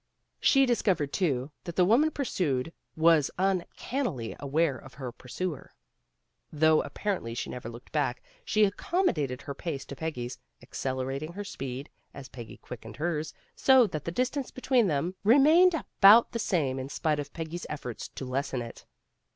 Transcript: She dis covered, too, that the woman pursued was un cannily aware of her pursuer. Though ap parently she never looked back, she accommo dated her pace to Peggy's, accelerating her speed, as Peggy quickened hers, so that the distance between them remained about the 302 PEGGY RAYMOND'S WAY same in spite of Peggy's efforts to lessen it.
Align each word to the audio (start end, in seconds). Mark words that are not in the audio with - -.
She 0.39 0.65
dis 0.65 0.81
covered, 0.81 1.13
too, 1.13 1.51
that 1.63 1.75
the 1.75 1.85
woman 1.85 2.09
pursued 2.09 2.73
was 2.95 3.29
un 3.37 3.63
cannily 3.77 4.35
aware 4.39 4.75
of 4.75 4.95
her 4.95 5.11
pursuer. 5.11 5.69
Though 6.51 6.83
ap 6.83 6.95
parently 6.95 7.37
she 7.37 7.51
never 7.51 7.69
looked 7.69 7.91
back, 7.91 8.23
she 8.43 8.67
accommo 8.67 9.13
dated 9.13 9.43
her 9.43 9.53
pace 9.53 9.85
to 9.85 9.95
Peggy's, 9.95 10.39
accelerating 10.63 11.33
her 11.33 11.43
speed, 11.43 11.87
as 12.15 12.29
Peggy 12.29 12.57
quickened 12.57 12.95
hers, 12.97 13.31
so 13.55 13.85
that 13.85 14.03
the 14.05 14.11
distance 14.11 14.49
between 14.49 14.87
them 14.87 15.13
remained 15.23 15.75
about 15.75 16.31
the 16.31 16.39
302 16.39 16.39
PEGGY 16.39 16.49
RAYMOND'S 16.49 16.49
WAY 16.49 16.57
same 16.57 16.79
in 16.79 16.89
spite 16.89 17.19
of 17.19 17.33
Peggy's 17.33 17.67
efforts 17.69 18.07
to 18.07 18.25
lessen 18.25 18.63
it. 18.63 18.87